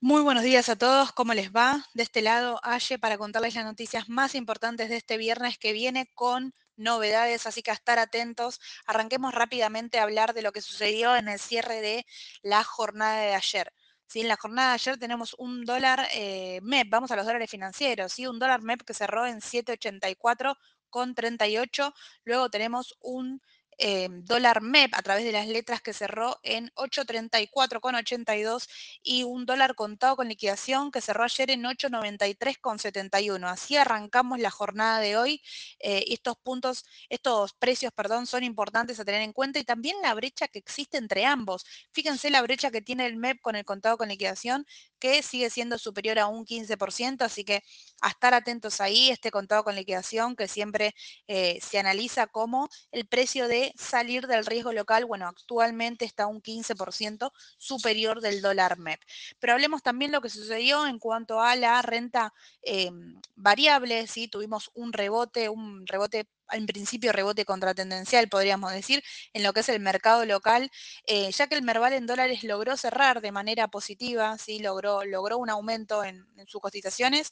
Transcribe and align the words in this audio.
Muy 0.00 0.20
buenos 0.20 0.42
días 0.44 0.68
a 0.68 0.76
todos, 0.76 1.10
¿cómo 1.12 1.32
les 1.32 1.52
va? 1.52 1.86
De 1.94 2.02
este 2.02 2.20
lado, 2.20 2.60
Aye, 2.62 2.98
para 2.98 3.16
contarles 3.16 3.54
las 3.54 3.64
noticias 3.64 4.10
más 4.10 4.34
importantes 4.34 4.90
de 4.90 4.96
este 4.96 5.16
viernes 5.16 5.56
que 5.56 5.72
viene 5.72 6.10
con 6.14 6.54
novedades, 6.76 7.46
así 7.46 7.62
que 7.62 7.70
a 7.70 7.74
estar 7.74 7.98
atentos. 7.98 8.60
Arranquemos 8.86 9.34
rápidamente 9.34 9.98
a 9.98 10.02
hablar 10.02 10.34
de 10.34 10.42
lo 10.42 10.52
que 10.52 10.60
sucedió 10.60 11.16
en 11.16 11.28
el 11.28 11.38
cierre 11.38 11.80
de 11.80 12.06
la 12.42 12.62
jornada 12.62 13.20
de 13.22 13.34
ayer. 13.34 13.72
¿sí? 14.06 14.20
En 14.20 14.28
la 14.28 14.36
jornada 14.36 14.68
de 14.68 14.74
ayer 14.74 14.98
tenemos 14.98 15.34
un 15.38 15.64
dólar 15.64 16.06
eh, 16.12 16.60
MEP, 16.62 16.90
vamos 16.90 17.10
a 17.10 17.16
los 17.16 17.24
dólares 17.24 17.50
financieros, 17.50 18.12
¿sí? 18.12 18.26
un 18.26 18.38
dólar 18.38 18.62
MEP 18.62 18.82
que 18.84 18.92
cerró 18.92 19.24
en 19.26 19.40
784 19.40 20.56
con 20.90 21.14
38, 21.14 21.94
luego 22.24 22.50
tenemos 22.50 22.96
un 23.00 23.40
eh, 23.78 24.08
dólar 24.10 24.62
MEP 24.62 24.94
a 24.94 25.02
través 25.02 25.24
de 25.24 25.32
las 25.32 25.46
letras 25.48 25.80
que 25.82 25.92
cerró 25.92 26.38
en 26.42 26.70
834,82 26.74 28.68
y 29.02 29.24
un 29.24 29.46
dólar 29.46 29.74
contado 29.74 30.16
con 30.16 30.28
liquidación 30.28 30.90
que 30.90 31.00
cerró 31.00 31.24
ayer 31.24 31.50
en 31.50 31.62
893,71. 31.64 33.48
Así 33.48 33.76
arrancamos 33.76 34.38
la 34.38 34.50
jornada 34.50 35.00
de 35.00 35.16
hoy. 35.16 35.42
Eh, 35.80 36.04
estos 36.08 36.36
puntos, 36.36 36.84
estos 37.08 37.52
precios, 37.54 37.92
perdón, 37.92 38.26
son 38.26 38.44
importantes 38.44 38.98
a 39.00 39.04
tener 39.04 39.22
en 39.22 39.32
cuenta 39.32 39.58
y 39.58 39.64
también 39.64 39.96
la 40.02 40.14
brecha 40.14 40.48
que 40.48 40.58
existe 40.58 40.98
entre 40.98 41.24
ambos. 41.24 41.64
Fíjense 41.92 42.30
la 42.30 42.42
brecha 42.42 42.70
que 42.70 42.82
tiene 42.82 43.06
el 43.06 43.16
MEP 43.16 43.40
con 43.40 43.56
el 43.56 43.64
contado 43.64 43.98
con 43.98 44.08
liquidación 44.08 44.66
que 44.98 45.22
sigue 45.22 45.50
siendo 45.50 45.78
superior 45.78 46.18
a 46.18 46.26
un 46.26 46.44
15%, 46.46 47.22
así 47.22 47.44
que 47.44 47.62
a 48.00 48.08
estar 48.08 48.34
atentos 48.34 48.80
ahí, 48.80 49.10
este 49.10 49.30
contado 49.30 49.64
con 49.64 49.74
liquidación 49.76 50.36
que 50.36 50.48
siempre 50.48 50.94
eh, 51.28 51.58
se 51.62 51.78
analiza 51.78 52.26
como 52.26 52.68
el 52.92 53.06
precio 53.06 53.48
de 53.48 53.65
salir 53.76 54.26
del 54.26 54.46
riesgo 54.46 54.72
local, 54.72 55.04
bueno, 55.04 55.26
actualmente 55.26 56.04
está 56.04 56.26
un 56.26 56.42
15% 56.42 57.32
superior 57.58 58.20
del 58.20 58.42
dólar 58.42 58.78
MEP. 58.78 59.00
Pero 59.38 59.54
hablemos 59.54 59.82
también 59.82 60.12
lo 60.12 60.20
que 60.20 60.28
sucedió 60.28 60.86
en 60.86 60.98
cuanto 60.98 61.40
a 61.40 61.56
la 61.56 61.82
renta 61.82 62.32
eh, 62.62 62.90
variable, 63.34 64.06
¿sí? 64.06 64.28
Tuvimos 64.28 64.70
un 64.74 64.92
rebote, 64.92 65.48
un 65.48 65.86
rebote 65.86 66.28
en 66.52 66.66
principio 66.66 67.12
rebote 67.12 67.44
contratendencial, 67.44 68.28
podríamos 68.28 68.72
decir, 68.72 69.02
en 69.32 69.42
lo 69.42 69.52
que 69.52 69.60
es 69.60 69.68
el 69.68 69.80
mercado 69.80 70.24
local, 70.24 70.70
eh, 71.06 71.30
ya 71.32 71.46
que 71.48 71.56
el 71.56 71.62
Merval 71.62 71.92
en 71.92 72.06
dólares 72.06 72.44
logró 72.44 72.76
cerrar 72.76 73.20
de 73.20 73.32
manera 73.32 73.68
positiva, 73.68 74.38
¿sí? 74.38 74.60
logró, 74.60 75.04
logró 75.04 75.38
un 75.38 75.50
aumento 75.50 76.04
en, 76.04 76.24
en 76.36 76.46
sus 76.46 76.60
cotizaciones 76.60 77.30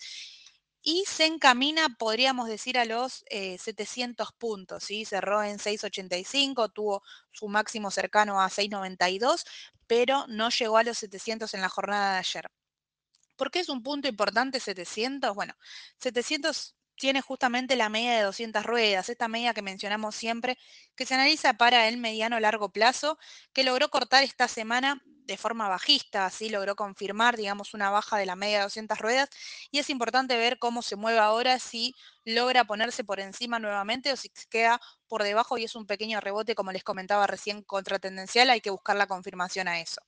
y 0.86 1.04
se 1.06 1.24
encamina, 1.24 1.88
podríamos 1.98 2.46
decir, 2.46 2.78
a 2.78 2.84
los 2.84 3.24
700 3.30 4.28
eh, 4.28 4.32
puntos. 4.38 4.84
¿sí? 4.84 5.06
Cerró 5.06 5.42
en 5.42 5.58
685, 5.58 6.68
tuvo 6.68 7.02
su 7.32 7.48
máximo 7.48 7.90
cercano 7.90 8.40
a 8.40 8.50
692, 8.50 9.46
pero 9.86 10.26
no 10.28 10.50
llegó 10.50 10.76
a 10.76 10.84
los 10.84 10.98
700 10.98 11.54
en 11.54 11.62
la 11.62 11.70
jornada 11.70 12.12
de 12.12 12.18
ayer. 12.18 12.50
¿Por 13.36 13.50
qué 13.50 13.60
es 13.60 13.70
un 13.70 13.82
punto 13.82 14.08
importante 14.08 14.60
700? 14.60 15.34
Bueno, 15.34 15.54
700 15.98 16.76
tiene 16.96 17.22
justamente 17.22 17.76
la 17.76 17.88
media 17.88 18.14
de 18.16 18.22
200 18.22 18.62
ruedas, 18.64 19.08
esta 19.08 19.26
media 19.26 19.54
que 19.54 19.62
mencionamos 19.62 20.14
siempre, 20.14 20.58
que 20.94 21.06
se 21.06 21.14
analiza 21.14 21.54
para 21.54 21.88
el 21.88 21.96
mediano 21.96 22.38
largo 22.40 22.68
plazo, 22.70 23.18
que 23.54 23.64
logró 23.64 23.88
cortar 23.88 24.22
esta 24.22 24.48
semana 24.48 25.02
de 25.24 25.36
forma 25.38 25.68
bajista, 25.68 26.26
así 26.26 26.48
logró 26.50 26.76
confirmar, 26.76 27.36
digamos, 27.36 27.74
una 27.74 27.90
baja 27.90 28.16
de 28.18 28.26
la 28.26 28.36
media 28.36 28.58
de 28.58 28.64
200 28.64 28.98
ruedas, 28.98 29.28
y 29.70 29.78
es 29.78 29.90
importante 29.90 30.36
ver 30.36 30.58
cómo 30.58 30.82
se 30.82 30.96
mueve 30.96 31.18
ahora, 31.20 31.58
si 31.58 31.94
logra 32.24 32.64
ponerse 32.64 33.04
por 33.04 33.20
encima 33.20 33.58
nuevamente 33.58 34.12
o 34.12 34.16
si 34.16 34.30
queda 34.50 34.80
por 35.08 35.22
debajo 35.22 35.58
y 35.58 35.64
es 35.64 35.74
un 35.76 35.86
pequeño 35.86 36.20
rebote, 36.20 36.54
como 36.54 36.72
les 36.72 36.84
comentaba 36.84 37.26
recién, 37.26 37.62
contratendencial, 37.62 38.50
hay 38.50 38.60
que 38.60 38.70
buscar 38.70 38.96
la 38.96 39.06
confirmación 39.06 39.68
a 39.68 39.80
eso. 39.80 40.00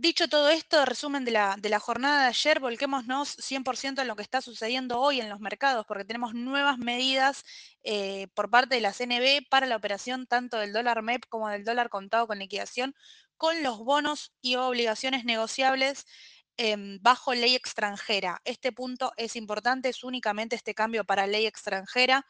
Dicho 0.00 0.28
todo 0.28 0.48
esto, 0.50 0.84
resumen 0.84 1.24
de 1.24 1.32
la, 1.32 1.56
de 1.58 1.68
la 1.68 1.80
jornada 1.80 2.22
de 2.22 2.28
ayer, 2.28 2.60
volquémonos 2.60 3.36
100% 3.36 4.00
en 4.00 4.06
lo 4.06 4.14
que 4.14 4.22
está 4.22 4.40
sucediendo 4.40 5.00
hoy 5.00 5.20
en 5.20 5.28
los 5.28 5.40
mercados, 5.40 5.86
porque 5.86 6.04
tenemos 6.04 6.34
nuevas 6.34 6.78
medidas 6.78 7.42
eh, 7.82 8.28
por 8.34 8.48
parte 8.48 8.76
de 8.76 8.80
la 8.80 8.92
CNB 8.92 9.48
para 9.50 9.66
la 9.66 9.74
operación 9.74 10.28
tanto 10.28 10.56
del 10.58 10.72
dólar 10.72 11.02
MEP 11.02 11.26
como 11.28 11.48
del 11.48 11.64
dólar 11.64 11.88
contado 11.88 12.28
con 12.28 12.38
liquidación, 12.38 12.94
con 13.36 13.64
los 13.64 13.78
bonos 13.80 14.32
y 14.40 14.54
obligaciones 14.54 15.24
negociables 15.24 16.06
em, 16.56 17.00
bajo 17.02 17.34
ley 17.34 17.56
extranjera. 17.56 18.40
Este 18.44 18.70
punto 18.70 19.12
es 19.16 19.34
importante, 19.34 19.88
es 19.88 20.04
únicamente 20.04 20.54
este 20.54 20.74
cambio 20.74 21.04
para 21.04 21.26
ley 21.26 21.44
extranjera, 21.44 22.24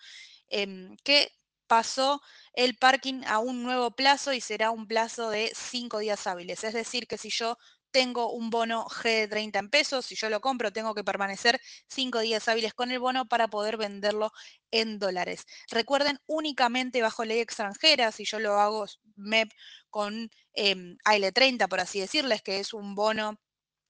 em, 0.49 0.97
que 1.05 1.33
pasó 1.69 2.21
el 2.55 2.77
parking 2.77 3.23
a 3.27 3.39
un 3.39 3.62
nuevo 3.62 3.93
plazo 3.93 4.33
y 4.33 4.41
será 4.41 4.71
un 4.71 4.89
plazo 4.89 5.31
de 5.31 5.53
cinco 5.55 5.99
días 5.99 6.27
hábiles. 6.27 6.65
Es 6.65 6.75
decir, 6.75 7.06
que 7.06 7.19
si 7.19 7.31
yo 7.31 7.56
tengo 7.91 8.33
un 8.33 8.51
bono 8.51 8.84
G 8.87 9.03
de 9.21 9.29
30 9.29 9.59
en 9.59 9.71
pesos, 9.71 10.07
si 10.07 10.15
yo 10.17 10.28
lo 10.31 10.41
compro, 10.41 10.73
tengo 10.73 10.95
que 10.95 11.05
permanecer 11.05 11.61
cinco 11.89 12.21
días 12.21 12.49
hábiles 12.49 12.75
con 12.75 12.91
el 12.91 12.99
bono 12.99 13.27
para 13.27 13.49
poder 13.49 13.77
venderlo 13.77 14.33
en 14.71 14.99
dólares. 14.99 15.47
Recuerden, 15.71 16.19
únicamente 16.27 17.03
bajo 17.03 17.25
ley 17.25 17.41
extranjera, 17.41 18.12
si 18.12 18.25
yo 18.25 18.41
lo 18.41 18.59
hago 18.61 18.87
MEP 19.17 19.51
con 19.91 20.31
eh, 20.55 20.75
AL30, 21.05 21.69
por 21.69 21.81
así 21.81 22.01
decirles, 22.01 22.43
que 22.43 22.61
es 22.61 22.75
un 22.75 22.95
bono 22.95 23.39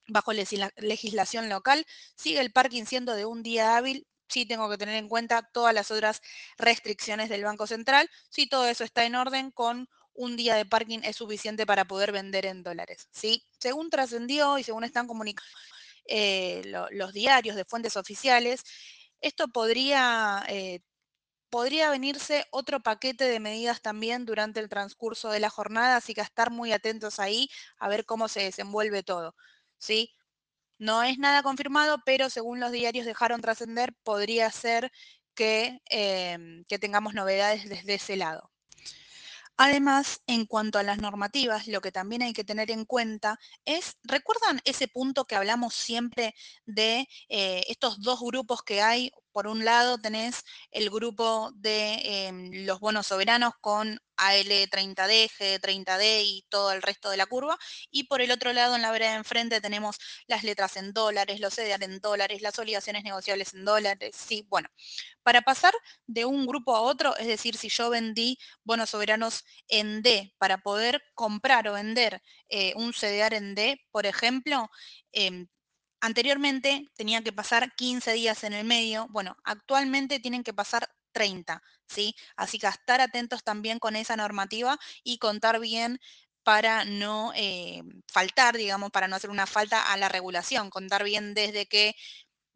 bajo 0.08 0.32
legislación 0.32 1.48
local, 1.48 1.84
sigue 2.16 2.40
el 2.40 2.52
parking 2.52 2.84
siendo 2.84 3.14
de 3.14 3.26
un 3.26 3.42
día 3.42 3.76
hábil 3.76 4.06
sí 4.28 4.46
tengo 4.46 4.68
que 4.70 4.78
tener 4.78 4.96
en 4.96 5.08
cuenta 5.08 5.48
todas 5.52 5.74
las 5.74 5.90
otras 5.90 6.22
restricciones 6.58 7.28
del 7.28 7.44
Banco 7.44 7.66
Central. 7.66 8.08
Si 8.30 8.48
todo 8.48 8.66
eso 8.66 8.84
está 8.84 9.04
en 9.04 9.14
orden, 9.14 9.50
con 9.50 9.88
un 10.14 10.36
día 10.36 10.56
de 10.56 10.66
parking 10.66 11.00
es 11.04 11.16
suficiente 11.16 11.64
para 11.64 11.86
poder 11.86 12.12
vender 12.12 12.44
en 12.46 12.62
dólares. 12.62 13.08
¿sí? 13.12 13.44
Según 13.58 13.88
trascendió 13.88 14.58
y 14.58 14.64
según 14.64 14.84
están 14.84 15.06
comunicando 15.06 15.48
eh, 16.06 16.62
los 16.90 17.12
diarios 17.12 17.56
de 17.56 17.64
fuentes 17.64 17.96
oficiales, 17.96 18.64
esto 19.20 19.48
podría, 19.48 20.44
eh, 20.48 20.80
podría 21.50 21.90
venirse 21.90 22.46
otro 22.50 22.80
paquete 22.80 23.24
de 23.24 23.40
medidas 23.40 23.80
también 23.82 24.24
durante 24.26 24.60
el 24.60 24.68
transcurso 24.68 25.30
de 25.30 25.40
la 25.40 25.50
jornada, 25.50 25.96
así 25.96 26.14
que 26.14 26.20
a 26.20 26.24
estar 26.24 26.50
muy 26.50 26.72
atentos 26.72 27.20
ahí 27.20 27.48
a 27.78 27.88
ver 27.88 28.04
cómo 28.04 28.28
se 28.28 28.42
desenvuelve 28.42 29.02
todo. 29.02 29.36
¿sí? 29.78 30.17
No 30.78 31.02
es 31.02 31.18
nada 31.18 31.42
confirmado, 31.42 32.02
pero 32.04 32.30
según 32.30 32.60
los 32.60 32.72
diarios 32.72 33.06
dejaron 33.06 33.40
trascender, 33.40 33.94
podría 34.04 34.50
ser 34.50 34.92
que, 35.34 35.80
em, 35.86 36.64
que 36.64 36.78
tengamos 36.78 37.14
novedades 37.14 37.68
desde 37.68 37.94
ese 37.94 38.16
lado. 38.16 38.50
Además, 39.60 40.22
en 40.28 40.46
cuanto 40.46 40.78
a 40.78 40.84
las 40.84 40.98
normativas, 40.98 41.66
lo 41.66 41.80
que 41.80 41.90
también 41.90 42.22
hay 42.22 42.32
que 42.32 42.44
tener 42.44 42.70
en 42.70 42.84
cuenta 42.84 43.40
es, 43.64 43.98
¿recuerdan 44.04 44.60
ese 44.64 44.86
punto 44.86 45.24
que 45.24 45.34
hablamos 45.34 45.74
siempre 45.74 46.36
de 46.64 47.08
eh, 47.28 47.64
estos 47.66 48.00
dos 48.00 48.20
grupos 48.20 48.62
que 48.62 48.80
hay? 48.82 49.10
Por 49.32 49.46
un 49.46 49.64
lado 49.64 49.98
tenés 49.98 50.44
el 50.70 50.90
grupo 50.90 51.50
de 51.54 52.26
em, 52.26 52.50
los 52.66 52.80
bonos 52.80 53.06
soberanos 53.06 53.54
con 53.60 53.98
AL30D, 54.16 55.28
G30D 55.30 56.22
y 56.24 56.44
todo 56.48 56.72
el 56.72 56.82
resto 56.82 57.10
de 57.10 57.16
la 57.16 57.26
curva. 57.26 57.56
Y 57.90 58.04
por 58.04 58.20
el 58.20 58.30
otro 58.30 58.52
lado, 58.52 58.74
en 58.76 58.82
la 58.82 58.90
vereda 58.90 59.10
de 59.12 59.16
enfrente, 59.18 59.60
tenemos 59.60 59.96
las 60.26 60.44
letras 60.44 60.76
en 60.76 60.92
dólares, 60.92 61.40
los 61.40 61.54
CDR 61.54 61.84
en 61.84 62.00
dólares, 62.00 62.42
las 62.42 62.58
obligaciones 62.58 63.04
negociables 63.04 63.54
en 63.54 63.64
dólares. 63.64 64.16
Sí, 64.16 64.46
bueno, 64.48 64.68
para 65.22 65.42
pasar 65.42 65.72
de 66.06 66.24
un 66.24 66.46
grupo 66.46 66.76
a 66.76 66.80
otro, 66.80 67.16
es 67.16 67.26
decir, 67.26 67.56
si 67.56 67.68
yo 67.68 67.90
vendí 67.90 68.38
bonos 68.64 68.90
soberanos 68.90 69.44
en 69.68 70.02
D 70.02 70.34
para 70.38 70.58
poder 70.58 71.02
comprar 71.14 71.68
o 71.68 71.74
vender 71.74 72.22
eh, 72.48 72.72
un 72.76 72.92
CDR 72.92 73.36
en 73.36 73.54
D, 73.54 73.80
por 73.90 74.06
ejemplo, 74.06 74.68
em, 75.12 75.46
anteriormente 76.00 76.86
tenía 76.96 77.22
que 77.22 77.32
pasar 77.32 77.74
15 77.76 78.12
días 78.12 78.44
en 78.44 78.52
el 78.52 78.64
medio. 78.66 79.06
Bueno, 79.10 79.36
actualmente 79.44 80.20
tienen 80.20 80.44
que 80.44 80.54
pasar 80.54 80.88
30, 81.12 81.62
¿sí? 81.88 82.14
Así 82.36 82.58
que 82.58 82.66
estar 82.66 83.00
atentos 83.00 83.42
también 83.44 83.78
con 83.78 83.96
esa 83.96 84.16
normativa 84.16 84.78
y 85.02 85.18
contar 85.18 85.60
bien 85.60 86.00
para 86.42 86.84
no 86.84 87.32
eh, 87.34 87.82
faltar, 88.10 88.56
digamos, 88.56 88.90
para 88.90 89.08
no 89.08 89.16
hacer 89.16 89.30
una 89.30 89.46
falta 89.46 89.92
a 89.92 89.96
la 89.96 90.08
regulación, 90.08 90.70
contar 90.70 91.04
bien 91.04 91.34
desde 91.34 91.66
que 91.66 91.94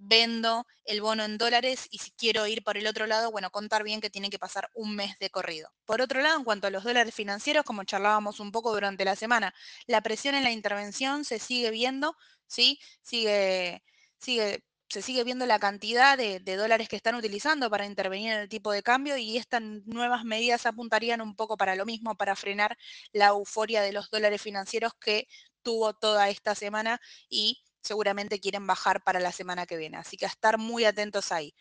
vendo 0.02 0.66
el 0.84 1.00
bono 1.00 1.24
en 1.24 1.38
dólares 1.38 1.86
y 1.90 1.98
si 1.98 2.10
quiero 2.12 2.46
ir 2.46 2.62
por 2.64 2.76
el 2.76 2.86
otro 2.86 3.06
lado, 3.06 3.30
bueno, 3.30 3.50
contar 3.50 3.84
bien 3.84 4.00
que 4.00 4.10
tiene 4.10 4.30
que 4.30 4.38
pasar 4.38 4.70
un 4.74 4.96
mes 4.96 5.16
de 5.18 5.30
corrido. 5.30 5.70
Por 5.84 6.00
otro 6.00 6.20
lado, 6.20 6.38
en 6.38 6.44
cuanto 6.44 6.66
a 6.66 6.70
los 6.70 6.84
dólares 6.84 7.14
financieros, 7.14 7.64
como 7.64 7.84
charlábamos 7.84 8.40
un 8.40 8.52
poco 8.52 8.72
durante 8.72 9.04
la 9.04 9.16
semana, 9.16 9.54
la 9.86 10.00
presión 10.02 10.34
en 10.34 10.44
la 10.44 10.50
intervención 10.50 11.24
se 11.24 11.38
sigue 11.38 11.70
viendo, 11.70 12.16
¿sí? 12.46 12.80
Sigue, 13.02 13.82
sigue 14.18 14.64
se 14.92 15.00
sigue 15.00 15.24
viendo 15.24 15.46
la 15.46 15.58
cantidad 15.58 16.18
de, 16.18 16.40
dólares 16.40 16.86
que 16.86 16.96
están 16.96 17.14
utilizando 17.14 17.70
para 17.70 17.86
intervenir 17.86 18.32
en 18.32 18.40
el 18.40 18.48
tipo 18.50 18.72
de 18.72 18.82
cambio 18.82 19.16
y 19.16 19.38
estas 19.38 19.62
nuevas 19.86 20.22
medidas 20.24 20.66
apuntarían 20.66 21.22
un 21.22 21.34
poco 21.34 21.56
para 21.56 21.76
lo 21.76 21.86
mismo, 21.86 22.14
para 22.14 22.36
frenar 22.36 22.76
la 23.12 23.28
euforia 23.28 23.80
de 23.80 23.92
los 23.92 24.10
dólares 24.10 24.42
financieros 24.42 24.92
que 25.00 25.28
tuvo 25.62 25.94
toda 25.94 26.28
esta 26.28 26.54
semana 26.54 27.00
y 27.30 27.62
seguramente 27.82 28.40
quieren 28.40 28.66
bajar 28.66 29.02
para 29.02 29.20
la 29.20 29.32
semana 29.32 29.66
que 29.66 29.76
viene. 29.76 29.98
Así 29.98 30.16
que 30.16 30.26
a 30.26 30.28
estar 30.28 30.58
muy 30.58 30.84
atentos 30.84 31.32
ahí. 31.32 31.54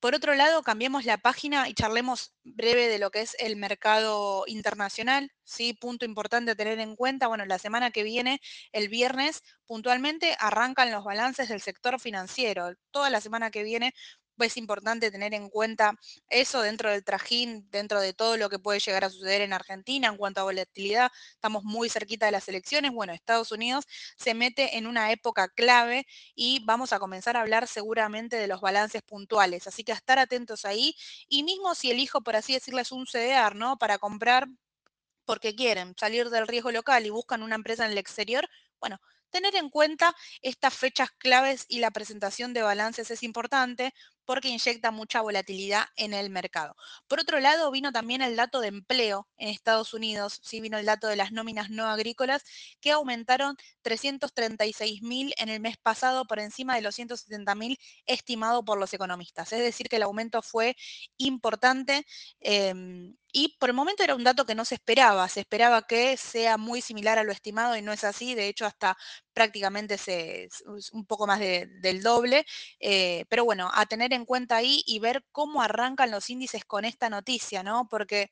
Por 0.00 0.14
otro 0.14 0.34
lado, 0.34 0.62
cambiemos 0.62 1.04
la 1.04 1.18
página 1.18 1.68
y 1.68 1.74
charlemos 1.74 2.32
breve 2.42 2.88
de 2.88 2.98
lo 2.98 3.10
que 3.10 3.20
es 3.20 3.36
el 3.38 3.56
mercado 3.56 4.44
internacional, 4.46 5.30
¿sí? 5.44 5.74
Punto 5.74 6.06
importante 6.06 6.52
a 6.52 6.54
tener 6.54 6.80
en 6.80 6.96
cuenta, 6.96 7.26
bueno, 7.26 7.44
la 7.44 7.58
semana 7.58 7.90
que 7.90 8.02
viene, 8.02 8.40
el 8.72 8.88
viernes, 8.88 9.42
puntualmente 9.66 10.34
arrancan 10.38 10.90
los 10.90 11.04
balances 11.04 11.50
del 11.50 11.60
sector 11.60 12.00
financiero. 12.00 12.72
Toda 12.90 13.10
la 13.10 13.20
semana 13.20 13.50
que 13.50 13.62
viene 13.62 13.92
es 14.44 14.56
importante 14.56 15.10
tener 15.10 15.34
en 15.34 15.48
cuenta 15.48 15.94
eso 16.28 16.62
dentro 16.62 16.90
del 16.90 17.04
trajín, 17.04 17.68
dentro 17.70 18.00
de 18.00 18.12
todo 18.12 18.36
lo 18.36 18.48
que 18.48 18.58
puede 18.58 18.80
llegar 18.80 19.04
a 19.04 19.10
suceder 19.10 19.42
en 19.42 19.52
Argentina 19.52 20.08
en 20.08 20.16
cuanto 20.16 20.40
a 20.40 20.44
volatilidad. 20.44 21.10
Estamos 21.32 21.64
muy 21.64 21.88
cerquita 21.88 22.26
de 22.26 22.32
las 22.32 22.48
elecciones. 22.48 22.92
Bueno, 22.92 23.12
Estados 23.12 23.52
Unidos 23.52 23.84
se 24.16 24.34
mete 24.34 24.76
en 24.76 24.86
una 24.86 25.12
época 25.12 25.48
clave 25.48 26.06
y 26.34 26.64
vamos 26.64 26.92
a 26.92 26.98
comenzar 26.98 27.36
a 27.36 27.40
hablar 27.40 27.66
seguramente 27.66 28.36
de 28.36 28.46
los 28.46 28.60
balances 28.60 29.02
puntuales. 29.02 29.66
Así 29.66 29.84
que 29.84 29.92
a 29.92 29.96
estar 29.96 30.18
atentos 30.18 30.64
ahí. 30.64 30.94
Y 31.28 31.42
mismo 31.42 31.74
si 31.74 31.90
elijo, 31.90 32.22
por 32.22 32.36
así 32.36 32.54
decirles, 32.54 32.92
un 32.92 33.06
CDR, 33.06 33.54
¿no? 33.54 33.78
Para 33.78 33.98
comprar 33.98 34.46
porque 35.24 35.54
quieren 35.54 35.94
salir 35.96 36.28
del 36.30 36.48
riesgo 36.48 36.72
local 36.72 37.06
y 37.06 37.10
buscan 37.10 37.42
una 37.42 37.54
empresa 37.54 37.84
en 37.84 37.92
el 37.92 37.98
exterior, 37.98 38.48
bueno, 38.80 39.00
tener 39.30 39.54
en 39.54 39.70
cuenta 39.70 40.14
estas 40.42 40.74
fechas 40.74 41.10
claves 41.18 41.66
y 41.68 41.78
la 41.78 41.90
presentación 41.90 42.52
de 42.52 42.62
balances 42.62 43.10
es 43.10 43.22
importante 43.22 43.94
porque 44.30 44.46
inyecta 44.48 44.92
mucha 44.92 45.22
volatilidad 45.22 45.86
en 45.96 46.14
el 46.14 46.30
mercado. 46.30 46.76
Por 47.08 47.18
otro 47.18 47.40
lado, 47.40 47.68
vino 47.72 47.90
también 47.90 48.22
el 48.22 48.36
dato 48.36 48.60
de 48.60 48.68
empleo 48.68 49.26
en 49.38 49.48
Estados 49.48 49.92
Unidos, 49.92 50.38
sí 50.44 50.60
vino 50.60 50.78
el 50.78 50.86
dato 50.86 51.08
de 51.08 51.16
las 51.16 51.32
nóminas 51.32 51.68
no 51.68 51.86
agrícolas, 51.86 52.44
que 52.80 52.92
aumentaron 52.92 53.56
336 53.82 55.02
mil 55.02 55.34
en 55.36 55.48
el 55.48 55.58
mes 55.58 55.78
pasado 55.78 56.26
por 56.26 56.38
encima 56.38 56.76
de 56.76 56.80
los 56.80 56.94
170 56.94 57.56
mil 57.56 57.76
estimado 58.06 58.64
por 58.64 58.78
los 58.78 58.94
economistas. 58.94 59.52
Es 59.52 59.58
decir, 59.58 59.88
que 59.88 59.96
el 59.96 60.04
aumento 60.04 60.42
fue 60.42 60.76
importante 61.18 62.06
em, 62.38 63.16
y 63.32 63.56
por 63.58 63.70
el 63.70 63.74
momento 63.74 64.04
era 64.04 64.14
un 64.14 64.22
dato 64.22 64.46
que 64.46 64.54
no 64.54 64.64
se 64.64 64.76
esperaba, 64.76 65.28
se 65.28 65.40
esperaba 65.40 65.82
que 65.88 66.16
sea 66.16 66.56
muy 66.56 66.80
similar 66.82 67.18
a 67.18 67.24
lo 67.24 67.32
estimado 67.32 67.76
y 67.76 67.82
no 67.82 67.92
es 67.92 68.04
así, 68.04 68.36
de 68.36 68.46
hecho 68.46 68.64
hasta 68.64 68.96
prácticamente 69.40 69.94
es 69.94 70.62
un 70.92 71.06
poco 71.06 71.26
más 71.26 71.40
del 71.40 72.02
doble, 72.02 72.44
eh, 72.78 73.24
pero 73.30 73.46
bueno, 73.46 73.70
a 73.72 73.86
tener 73.86 74.12
en 74.12 74.26
cuenta 74.26 74.56
ahí 74.56 74.82
y 74.86 74.98
ver 74.98 75.24
cómo 75.32 75.62
arrancan 75.62 76.10
los 76.10 76.28
índices 76.28 76.66
con 76.66 76.84
esta 76.84 77.08
noticia, 77.08 77.62
¿no? 77.62 77.88
Porque 77.88 78.30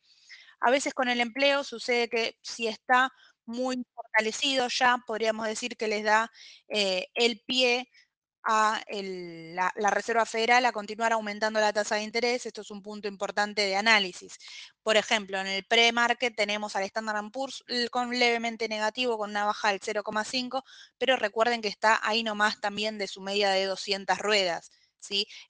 a 0.61 0.71
veces 0.71 0.95
con 0.95 1.09
el 1.09 1.21
empleo 1.21 1.65
sucede 1.65 2.09
que 2.09 2.37
si 2.43 2.67
está 2.69 3.11
muy 3.47 3.83
fortalecido 3.95 4.69
ya, 4.69 4.99
podríamos 5.07 5.47
decir 5.47 5.77
que 5.79 5.89
les 5.89 6.05
da 6.05 6.31
eh, 6.69 7.09
el 7.15 7.41
pie 7.47 7.89
a 8.51 8.83
la, 8.89 9.91
Reserva 9.91 10.25
Federal 10.25 10.65
a 10.65 10.73
continuar 10.73 11.13
aumentando 11.13 11.61
la 11.61 11.71
tasa 11.71 11.97
de 11.97 12.03
interés. 12.03 12.47
Esto 12.47 12.63
es 12.63 12.71
un 12.71 12.81
punto 12.83 13.07
importante 13.07 13.61
de 13.61 13.77
análisis. 13.77 14.39
Por 14.83 14.97
ejemplo, 14.97 15.39
en 15.39 15.47
el 15.49 15.65
pre-market 15.65 16.35
tenemos 16.35 16.75
al 16.75 16.85
Standard 16.85 17.31
Poor's 17.31 17.63
con 17.91 18.11
levemente 18.19 18.67
negativo, 18.69 19.19
con 19.19 19.31
una 19.31 19.45
baja 19.45 19.69
del 19.69 19.81
0,5, 19.81 20.63
pero 20.97 21.17
recuerden 21.17 21.61
que 21.61 21.69
está 21.69 22.01
ahí 22.03 22.23
nomás 22.23 22.59
también 22.59 22.97
de 22.97 23.07
su 23.07 23.21
media 23.21 23.51
de 23.51 23.67
200 23.67 24.17
ruedas. 24.19 24.71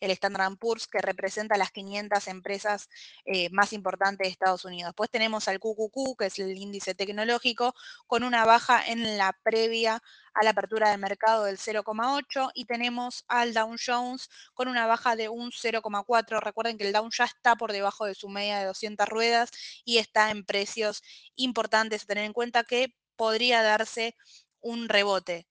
El 0.00 0.10
Standard 0.10 0.56
Poor's, 0.58 0.86
que 0.86 1.00
representa 1.00 1.56
las 1.56 1.70
500 1.70 2.28
empresas 2.28 2.88
eh, 3.24 3.48
más 3.50 3.72
importantes 3.72 4.26
de 4.26 4.30
Estados 4.30 4.64
Unidos. 4.64 4.90
Después 4.90 5.10
tenemos 5.10 5.48
al 5.48 5.58
QQQ, 5.58 6.16
que 6.18 6.26
es 6.26 6.38
el 6.38 6.56
índice 6.56 6.94
tecnológico, 6.94 7.74
con 8.06 8.24
una 8.24 8.44
baja 8.44 8.86
en 8.86 9.16
la 9.16 9.36
previa 9.42 10.02
a 10.34 10.44
la 10.44 10.50
apertura 10.50 10.90
de 10.90 10.98
mercado 10.98 11.44
del 11.44 11.58
0,8 11.58 12.50
y 12.54 12.64
tenemos 12.66 13.24
al 13.28 13.54
Dow 13.54 13.74
Jones 13.84 14.28
con 14.54 14.68
una 14.68 14.86
baja 14.86 15.16
de 15.16 15.28
un 15.28 15.50
0,4. 15.50 16.40
Recuerden 16.40 16.78
que 16.78 16.86
el 16.86 16.92
Dow 16.92 17.08
ya 17.10 17.24
está 17.24 17.56
por 17.56 17.72
debajo 17.72 18.04
de 18.04 18.14
su 18.14 18.28
media 18.28 18.58
de 18.60 18.66
200 18.66 19.08
ruedas 19.08 19.50
y 19.84 19.98
está 19.98 20.30
en 20.30 20.44
precios 20.44 21.02
importantes 21.34 22.04
a 22.04 22.06
tener 22.06 22.24
en 22.24 22.32
cuenta 22.32 22.64
que 22.64 22.94
podría 23.16 23.62
darse 23.62 24.16
un 24.60 24.88
rebote 24.88 25.47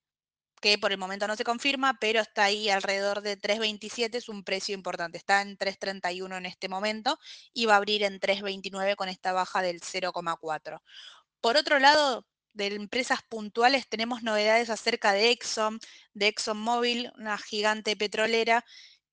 que 0.62 0.77
por 0.77 0.92
el 0.92 0.98
momento 0.98 1.27
no 1.27 1.36
se 1.36 1.44
confirma, 1.44 1.98
pero 2.00 2.21
está 2.21 2.45
ahí 2.45 2.69
alrededor 2.69 3.21
de 3.21 3.39
3.27, 3.39 4.15
es 4.15 4.30
un 4.30 4.44
precio 4.44 4.74
importante, 4.74 5.18
está 5.18 5.42
en 5.42 5.57
3.31 5.57 6.38
en 6.38 6.45
este 6.45 6.69
momento 6.69 7.19
y 7.54 7.65
va 7.65 7.74
a 7.74 7.77
abrir 7.77 8.04
en 8.04 8.19
3.29 8.19 8.95
con 8.95 9.09
esta 9.09 9.33
baja 9.33 9.62
del 9.62 9.81
0,4. 9.81 10.81
Por 11.42 11.57
otro 11.57 11.80
lado, 11.80 12.25
de 12.54 12.68
empresas 12.68 13.19
puntuales 13.30 13.88
tenemos 13.88 14.24
novedades 14.24 14.69
acerca 14.69 15.13
de 15.13 15.30
Exxon, 15.30 15.80
de 16.13 16.27
ExxonMobil, 16.27 17.12
una 17.18 17.38
gigante 17.38 17.95
petrolera, 17.95 18.65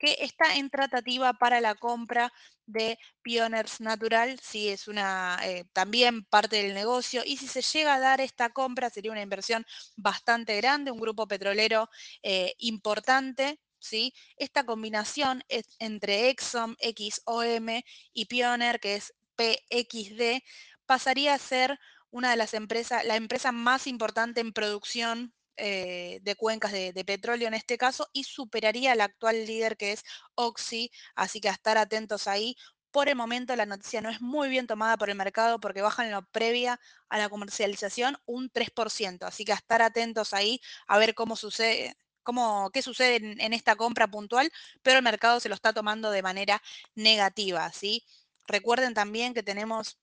que 0.04 0.18
está 0.20 0.56
en 0.56 0.68
tratativa 0.68 1.32
para 1.32 1.62
la 1.62 1.74
compra 1.74 2.30
de 2.66 2.98
Pioners 3.22 3.80
Natural, 3.80 4.38
si 4.38 4.68
es 4.68 4.86
una 4.86 5.38
eh, 5.42 5.64
también 5.72 6.24
parte 6.24 6.56
del 6.62 6.74
negocio, 6.74 7.22
y 7.24 7.38
si 7.38 7.48
se 7.48 7.62
llega 7.62 7.94
a 7.94 8.00
dar 8.00 8.20
esta 8.20 8.50
compra 8.50 8.90
sería 8.90 9.12
una 9.12 9.22
inversión 9.22 9.64
bastante 9.96 10.56
grande, 10.58 10.90
un 10.90 11.00
grupo 11.00 11.26
petrolero 11.26 11.88
eh, 12.22 12.54
importante, 12.58 13.58
¿sí? 13.78 14.12
Esta 14.36 14.66
combinación 14.66 15.42
es 15.48 15.64
entre 15.78 16.28
Exxon, 16.28 16.76
XOM 16.80 17.82
y 18.12 18.26
Pioner, 18.26 18.80
que 18.80 18.96
es 18.96 19.14
PXD, 19.36 20.42
pasaría 20.84 21.32
a 21.32 21.38
ser 21.38 21.78
una 22.10 22.30
de 22.30 22.36
las 22.36 22.52
empresas, 22.52 23.04
la 23.06 23.16
empresa 23.16 23.52
más 23.52 23.86
importante 23.86 24.40
en 24.42 24.52
producción 24.52 25.34
eh, 25.56 26.20
de 26.22 26.34
cuencas 26.36 26.72
de, 26.72 27.04
petróleo 27.04 27.48
en 27.48 27.54
este 27.54 27.78
caso 27.78 28.08
y 28.12 28.24
superaría 28.24 28.92
al 28.92 29.00
actual 29.00 29.46
líder 29.46 29.76
que 29.76 29.92
es 29.92 30.04
Oxy, 30.34 30.90
así 31.14 31.40
que 31.40 31.48
a 31.48 31.52
estar 31.52 31.78
atentos 31.78 32.26
ahí. 32.26 32.56
Por 32.90 33.08
el 33.08 33.16
momento 33.16 33.54
la 33.56 33.66
noticia 33.66 34.00
no 34.00 34.10
es 34.10 34.20
muy 34.20 34.48
bien 34.48 34.66
tomada 34.66 34.96
por 34.96 35.10
el 35.10 35.16
mercado 35.16 35.60
porque 35.60 35.82
baja 35.82 36.04
en 36.04 36.12
lo 36.12 36.22
previa 36.30 36.80
a 37.08 37.18
la 37.18 37.28
comercialización 37.28 38.16
un 38.26 38.50
3%, 38.50 39.26
así 39.26 39.44
que 39.44 39.52
a 39.52 39.56
estar 39.56 39.82
atentos 39.82 40.32
ahí 40.34 40.60
a 40.86 40.98
ver 40.98 41.14
cómo 41.14 41.36
sucede, 41.36 41.96
cómo, 42.22 42.70
qué 42.72 42.82
sucede 42.82 43.16
en, 43.16 43.52
esta 43.52 43.76
compra 43.76 44.08
puntual, 44.08 44.50
pero 44.82 44.98
el 44.98 45.04
mercado 45.04 45.40
se 45.40 45.48
lo 45.48 45.54
está 45.54 45.72
tomando 45.72 46.10
de 46.10 46.22
manera 46.22 46.62
negativa, 46.94 47.70
¿sí? 47.72 48.04
Recuerden 48.46 48.94
también 48.94 49.34
que 49.34 49.42
tenemos 49.42 49.98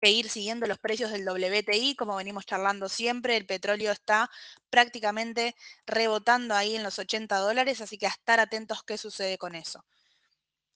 que 0.00 0.10
ir 0.10 0.28
siguiendo 0.30 0.66
los 0.66 0.78
precios 0.78 1.10
del 1.10 1.28
WTI, 1.28 1.94
como 1.96 2.16
venimos 2.16 2.46
charlando 2.46 2.88
siempre, 2.88 3.36
el 3.36 3.46
petróleo 3.46 3.92
está 3.92 4.30
prácticamente 4.70 5.54
rebotando 5.86 6.54
ahí 6.54 6.76
en 6.76 6.82
los 6.82 6.98
80 6.98 7.36
dólares, 7.38 7.80
así 7.80 7.98
que 7.98 8.06
a 8.06 8.10
estar 8.10 8.40
atentos 8.40 8.82
qué 8.84 8.98
sucede 8.98 9.38
con 9.38 9.54
eso. 9.54 9.84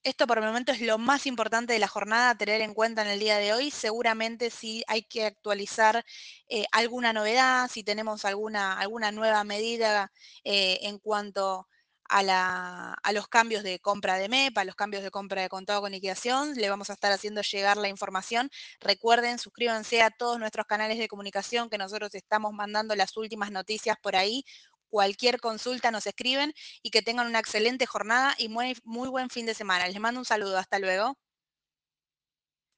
Esto 0.04 0.26
por 0.26 0.38
el 0.38 0.44
momento 0.44 0.72
es 0.72 0.80
lo 0.80 0.98
más 0.98 1.26
importante 1.26 1.72
de 1.74 1.78
la 1.78 1.86
jornada 1.86 2.30
a 2.30 2.34
tener 2.36 2.60
en 2.60 2.74
cuenta 2.74 3.02
en 3.02 3.08
el 3.08 3.20
día 3.20 3.38
de 3.38 3.52
hoy. 3.52 3.70
Seguramente 3.70 4.50
si 4.50 4.82
hay 4.88 5.02
que 5.04 5.26
actualizar 5.26 6.04
eh, 6.48 6.64
alguna 6.72 7.12
novedad, 7.12 7.70
si 7.70 7.84
tenemos 7.84 8.24
alguna, 8.24 8.78
alguna 8.80 9.12
nueva 9.12 9.44
medida 9.44 10.10
eh, 10.42 10.80
en 10.82 10.98
cuanto 10.98 11.68
a, 12.12 13.12
los 13.12 13.28
cambios 13.28 13.62
de 13.62 13.80
compra 13.80 14.16
de 14.16 14.28
MEP, 14.28 14.56
a 14.58 14.64
los 14.64 14.74
cambios 14.74 15.02
de 15.02 15.10
compra 15.10 15.42
de 15.42 15.48
contado 15.48 15.80
con 15.80 15.92
liquidación. 15.92 16.54
Le 16.54 16.68
vamos 16.68 16.90
a 16.90 16.92
estar 16.94 17.12
haciendo 17.12 17.42
llegar 17.42 17.76
la 17.76 17.88
información. 17.88 18.50
Recuerden, 18.80 19.38
suscríbanse 19.38 20.02
a 20.02 20.10
todos 20.10 20.38
nuestros 20.38 20.66
canales 20.66 20.98
de 20.98 21.08
comunicación 21.08 21.70
que 21.70 21.78
nosotros 21.78 22.14
estamos 22.14 22.52
mandando 22.52 22.94
las 22.96 23.16
últimas 23.16 23.50
noticias 23.50 23.96
por 24.02 24.16
ahí. 24.16 24.44
Cualquier 24.88 25.40
consulta 25.40 25.90
nos 25.90 26.06
escriben 26.06 26.52
y 26.82 26.90
que 26.90 27.02
tengan 27.02 27.26
una 27.26 27.38
excelente 27.38 27.86
jornada 27.86 28.34
y 28.38 28.48
muy, 28.48 28.76
muy 28.84 29.08
buen 29.08 29.30
fin 29.30 29.46
de 29.46 29.54
semana. 29.54 29.88
Les 29.88 30.00
mando 30.00 30.20
un 30.20 30.26
saludo. 30.26 30.58
Hasta 30.58 30.78
luego. 30.78 31.21